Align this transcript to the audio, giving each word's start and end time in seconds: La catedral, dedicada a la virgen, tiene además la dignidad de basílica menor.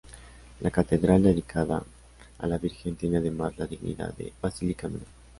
La 0.61 0.71
catedral, 0.71 1.21
dedicada 1.21 1.83
a 2.39 2.47
la 2.47 2.57
virgen, 2.57 2.95
tiene 2.95 3.17
además 3.17 3.55
la 3.59 3.67
dignidad 3.67 4.11
de 4.15 4.33
basílica 4.41 4.87
menor. 4.87 5.05